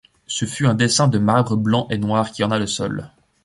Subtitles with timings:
[0.25, 3.11] Ce fut un dessin de marbre blanc et noir qui orna le sol.